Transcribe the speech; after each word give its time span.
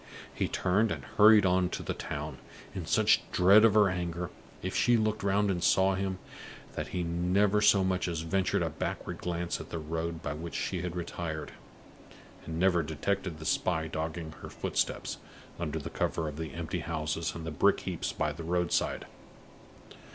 He 0.33 0.47
turned, 0.47 0.91
and 0.91 1.03
hurried 1.05 1.45
on 1.45 1.69
to 1.69 1.83
the 1.83 1.93
town 1.93 2.39
in 2.73 2.87
such 2.87 3.21
dread 3.31 3.63
of 3.63 3.75
her 3.75 3.87
anger, 3.87 4.31
if 4.63 4.75
she 4.75 4.97
looked 4.97 5.21
round 5.21 5.51
and 5.51 5.63
saw 5.63 5.93
him, 5.93 6.17
that 6.73 6.87
he 6.87 7.03
never 7.03 7.61
so 7.61 7.83
much 7.83 8.07
as 8.07 8.21
ventured 8.21 8.63
on 8.63 8.67
a 8.69 8.71
backward 8.71 9.19
glance 9.19 9.61
at 9.61 9.69
the 9.69 9.77
road 9.77 10.23
by 10.23 10.33
which 10.33 10.55
she 10.55 10.81
had 10.81 10.95
retired, 10.95 11.51
and 12.47 12.57
never 12.59 12.81
detected 12.81 13.37
the 13.37 13.45
spy 13.45 13.85
dogging 13.85 14.31
her 14.41 14.49
footsteps, 14.49 15.19
under 15.59 15.79
cover 15.87 16.27
of 16.27 16.37
the 16.37 16.51
empty 16.55 16.79
houses 16.79 17.35
and 17.35 17.45
the 17.45 17.51
brick 17.51 17.81
heaps 17.81 18.11
by 18.11 18.31
the 18.31 18.43
roadside. 18.43 19.05